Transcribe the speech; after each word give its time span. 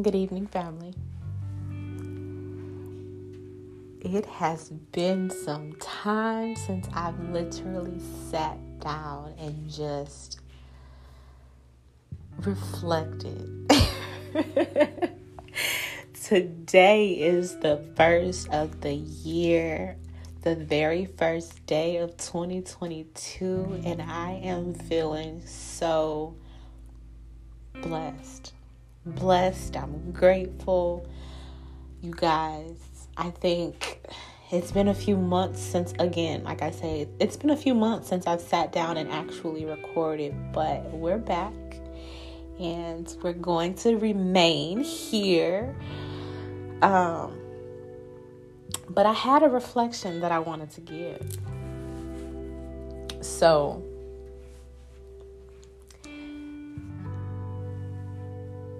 Good 0.00 0.14
evening, 0.14 0.46
family. 0.46 0.94
It 4.00 4.26
has 4.26 4.68
been 4.92 5.28
some 5.28 5.72
time 5.80 6.54
since 6.54 6.86
I've 6.94 7.18
literally 7.30 7.98
sat 8.30 8.58
down 8.78 9.34
and 9.40 9.68
just 9.68 10.38
reflected. 12.38 13.68
Today 16.22 17.08
is 17.14 17.56
the 17.56 17.84
first 17.96 18.50
of 18.50 18.80
the 18.82 18.94
year, 18.94 19.96
the 20.42 20.54
very 20.54 21.06
first 21.06 21.66
day 21.66 21.96
of 21.96 22.16
2022, 22.18 23.80
and 23.84 24.00
I 24.00 24.34
am 24.44 24.74
feeling 24.74 25.44
so 25.44 26.36
blessed 27.82 28.52
blessed. 29.04 29.76
I'm 29.76 30.12
grateful. 30.12 31.08
You 32.00 32.12
guys, 32.14 33.08
I 33.16 33.30
think 33.30 34.00
it's 34.50 34.72
been 34.72 34.88
a 34.88 34.94
few 34.94 35.16
months 35.16 35.60
since, 35.60 35.92
again, 35.98 36.44
like 36.44 36.62
I 36.62 36.70
say, 36.70 37.08
it's 37.18 37.36
been 37.36 37.50
a 37.50 37.56
few 37.56 37.74
months 37.74 38.08
since 38.08 38.26
I've 38.26 38.40
sat 38.40 38.72
down 38.72 38.96
and 38.96 39.10
actually 39.10 39.64
recorded, 39.64 40.34
but 40.52 40.84
we're 40.92 41.18
back 41.18 41.52
and 42.58 43.14
we're 43.22 43.32
going 43.32 43.74
to 43.74 43.96
remain 43.96 44.80
here. 44.80 45.76
Um, 46.82 47.38
but 48.88 49.06
I 49.06 49.12
had 49.12 49.42
a 49.42 49.48
reflection 49.48 50.20
that 50.20 50.32
I 50.32 50.38
wanted 50.38 50.70
to 50.70 50.80
give. 50.80 51.38
So, 53.20 53.84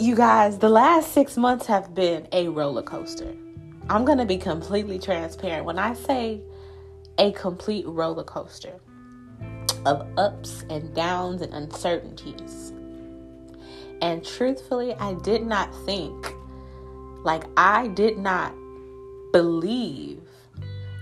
You 0.00 0.14
guys, 0.14 0.58
the 0.58 0.68
last 0.68 1.12
six 1.12 1.36
months 1.36 1.66
have 1.66 1.92
been 1.92 2.28
a 2.30 2.46
roller 2.46 2.82
coaster. 2.82 3.34
I'm 3.90 4.04
going 4.04 4.18
to 4.18 4.24
be 4.24 4.38
completely 4.38 4.96
transparent. 5.00 5.64
When 5.64 5.76
I 5.76 5.94
say 5.94 6.40
a 7.18 7.32
complete 7.32 7.84
roller 7.84 8.22
coaster 8.22 8.74
of 9.86 10.06
ups 10.16 10.64
and 10.70 10.94
downs 10.94 11.42
and 11.42 11.52
uncertainties. 11.52 12.72
And 14.00 14.24
truthfully, 14.24 14.94
I 14.94 15.14
did 15.14 15.44
not 15.44 15.74
think, 15.84 16.32
like, 17.24 17.42
I 17.56 17.88
did 17.88 18.18
not 18.18 18.54
believe 19.32 20.22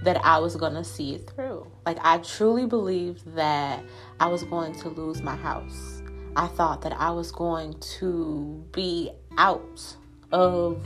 that 0.05 0.25
I 0.25 0.39
was 0.39 0.57
going 0.57 0.73
to 0.73 0.85
see 0.85 1.15
it 1.15 1.29
through. 1.29 1.67
Like, 1.85 1.99
I 2.01 2.17
truly 2.19 2.65
believed 2.65 3.35
that 3.35 3.85
I 4.21 4.29
was 4.29 4.43
going 4.45 4.73
to 4.81 4.89
lose 4.89 5.21
my 5.21 5.37
house 5.37 5.96
I 6.39 6.49
thought 6.49 6.83
that 6.83 6.93
I 6.93 7.13
was 7.13 7.33
going 7.33 7.81
to 7.99 8.63
be 8.71 9.11
out 9.39 9.97
of 10.33 10.85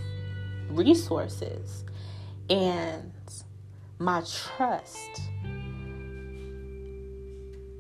resources. 0.69 1.83
And 2.49 3.13
my 3.99 4.21
trust 4.21 5.23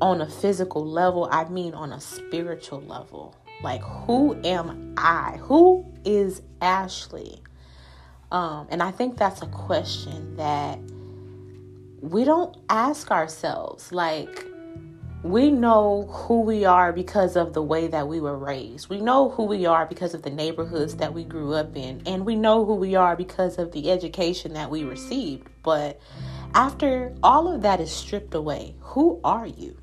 on 0.01 0.21
a 0.21 0.29
physical 0.29 0.85
level, 0.85 1.29
I 1.31 1.45
mean 1.49 1.75
on 1.75 1.93
a 1.93 2.01
spiritual 2.01 2.81
level. 2.83 3.37
Like, 3.63 3.83
who 3.83 4.37
am 4.45 4.95
I? 4.97 5.39
Who 5.43 5.87
is 6.05 6.43
Ashley? 6.61 7.41
Um, 8.33 8.67
and 8.71 8.83
I 8.83 8.91
think 8.91 9.17
that's 9.17 9.43
a 9.43 9.47
question 9.47 10.37
that 10.37 10.81
we 12.01 12.25
don't 12.25 12.57
ask 12.69 13.13
ourselves. 13.13 13.93
Like, 13.93 14.45
we 15.23 15.53
know 15.53 16.09
who 16.11 16.41
we 16.41 16.65
are 16.65 16.93
because 16.93 17.37
of 17.37 17.53
the 17.53 17.63
way 17.63 17.87
that 17.87 18.09
we 18.09 18.21
were 18.21 18.37
raised. 18.37 18.89
We 18.89 19.01
know 19.01 19.31
who 19.31 19.45
we 19.45 19.67
are 19.67 19.87
because 19.87 20.15
of 20.15 20.23
the 20.23 20.31
neighborhoods 20.31 20.97
that 20.97 21.15
we 21.15 21.23
grew 21.23 21.55
up 21.55 21.77
in. 21.77 22.03
And 22.07 22.27
we 22.27 22.35
know 22.35 22.65
who 22.65 22.75
we 22.75 22.97
are 22.97 23.15
because 23.15 23.57
of 23.57 23.71
the 23.71 23.93
education 23.93 24.55
that 24.55 24.69
we 24.69 24.83
received. 24.83 25.49
But 25.63 26.01
after 26.55 27.15
all 27.23 27.47
of 27.47 27.63
that 27.63 27.81
is 27.81 27.93
stripped 27.93 28.35
away, 28.35 28.75
who 28.81 29.21
are 29.23 29.47
you? 29.47 29.77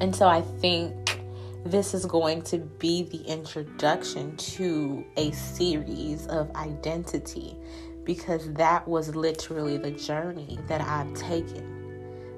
And 0.00 0.14
so 0.14 0.26
I 0.26 0.42
think 0.42 1.20
this 1.64 1.94
is 1.94 2.06
going 2.06 2.42
to 2.42 2.58
be 2.58 3.04
the 3.04 3.22
introduction 3.22 4.36
to 4.36 5.04
a 5.16 5.30
series 5.30 6.26
of 6.26 6.50
identity 6.56 7.56
because 8.02 8.52
that 8.54 8.86
was 8.86 9.14
literally 9.14 9.78
the 9.78 9.92
journey 9.92 10.58
that 10.66 10.80
I've 10.80 11.12
taken 11.14 11.75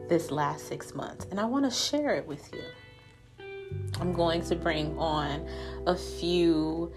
this 0.09 0.31
last 0.31 0.67
six 0.69 0.95
months, 0.95 1.27
and 1.31 1.39
I 1.39 1.45
want 1.45 1.65
to 1.65 1.71
share 1.71 2.15
it 2.15 2.27
with 2.27 2.51
you. 2.53 2.63
I'm 4.01 4.13
going 4.13 4.43
to 4.43 4.57
bring 4.57 4.97
on 4.99 5.47
a 5.87 5.97
few 5.97 6.93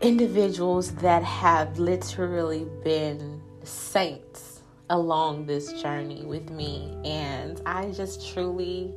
individuals 0.00 0.92
that 0.96 1.22
have 1.22 1.78
literally 1.78 2.66
been 2.82 3.40
saints 3.62 4.62
along 4.90 5.46
this 5.46 5.80
journey 5.80 6.24
with 6.24 6.50
me, 6.50 6.96
and 7.04 7.60
I 7.64 7.90
just 7.92 8.32
truly 8.32 8.92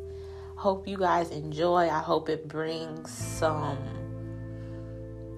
hope 0.56 0.88
you 0.88 0.98
guys 0.98 1.30
enjoy. 1.30 1.88
I 1.90 2.00
hope 2.00 2.30
it 2.30 2.48
brings 2.48 3.12
some 3.12 3.78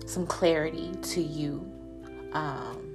some 0.06 0.26
clarity 0.26 0.92
to 1.04 1.22
you. 1.22 1.72
Um, 2.34 2.89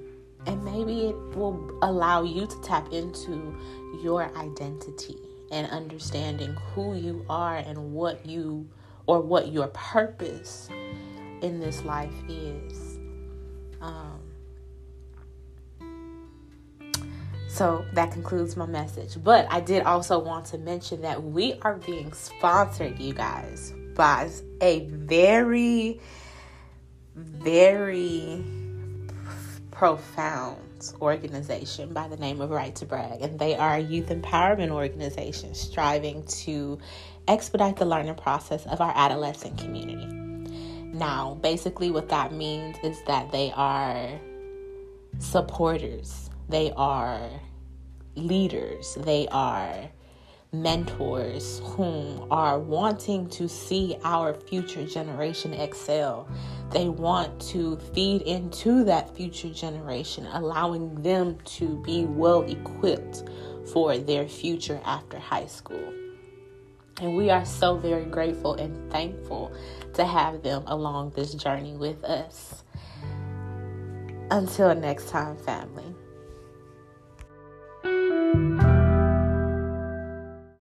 and 0.45 0.63
maybe 0.63 1.07
it 1.07 1.15
will 1.35 1.77
allow 1.81 2.23
you 2.23 2.47
to 2.47 2.61
tap 2.61 2.91
into 2.91 3.55
your 4.01 4.35
identity 4.37 5.17
and 5.51 5.69
understanding 5.71 6.53
who 6.73 6.95
you 6.95 7.25
are 7.29 7.57
and 7.57 7.93
what 7.93 8.25
you 8.25 8.67
or 9.07 9.21
what 9.21 9.49
your 9.49 9.67
purpose 9.67 10.69
in 11.41 11.59
this 11.59 11.83
life 11.83 12.13
is. 12.27 12.97
Um, 13.81 14.19
so 17.47 17.85
that 17.93 18.11
concludes 18.11 18.57
my 18.57 18.65
message. 18.65 19.23
But 19.23 19.47
I 19.49 19.61
did 19.61 19.83
also 19.83 20.19
want 20.19 20.45
to 20.47 20.57
mention 20.57 21.01
that 21.01 21.23
we 21.23 21.53
are 21.61 21.75
being 21.75 22.11
sponsored, 22.11 22.99
you 22.99 23.13
guys, 23.13 23.73
by 23.95 24.29
a 24.61 24.85
very, 24.87 26.01
very 27.15 28.43
profound 29.75 30.93
organization 31.01 31.91
by 31.93 32.07
the 32.07 32.15
name 32.15 32.39
of 32.39 32.49
Right 32.49 32.73
to 32.77 32.85
Brag, 32.85 33.21
and 33.21 33.37
they 33.37 33.55
are 33.55 33.75
a 33.75 33.79
youth 33.79 34.07
empowerment 34.07 34.69
organization 34.69 35.53
striving 35.53 36.23
to 36.27 36.79
expedite 37.27 37.75
the 37.75 37.85
learning 37.85 38.15
process 38.15 38.65
of 38.67 38.79
our 38.79 38.93
adolescent 38.95 39.57
community. 39.57 40.07
Now, 40.93 41.37
basically, 41.41 41.91
what 41.91 42.07
that 42.07 42.31
means 42.31 42.77
is 42.83 42.97
that 43.05 43.33
they 43.33 43.51
are 43.53 44.09
supporters, 45.19 46.29
they 46.47 46.71
are 46.77 47.29
leaders, 48.15 48.97
they 49.01 49.27
are 49.29 49.89
mentors 50.61 51.61
whom 51.63 52.27
are 52.31 52.59
wanting 52.59 53.29
to 53.29 53.47
see 53.47 53.97
our 54.03 54.33
future 54.33 54.85
generation 54.85 55.53
excel. 55.53 56.27
They 56.71 56.89
want 56.89 57.39
to 57.51 57.77
feed 57.93 58.23
into 58.23 58.83
that 58.85 59.15
future 59.15 59.49
generation, 59.49 60.27
allowing 60.31 61.01
them 61.01 61.37
to 61.45 61.81
be 61.83 62.05
well 62.05 62.41
equipped 62.43 63.23
for 63.71 63.97
their 63.97 64.27
future 64.27 64.79
after 64.85 65.19
high 65.19 65.47
school. 65.47 65.93
And 67.01 67.17
we 67.17 67.29
are 67.29 67.45
so 67.45 67.75
very 67.75 68.05
grateful 68.05 68.53
and 68.55 68.91
thankful 68.91 69.51
to 69.93 70.05
have 70.05 70.43
them 70.43 70.63
along 70.67 71.11
this 71.11 71.33
journey 71.33 71.75
with 71.75 72.03
us. 72.03 72.63
Until 74.31 74.73
next 74.75 75.09
time, 75.09 75.37
family. 75.37 75.95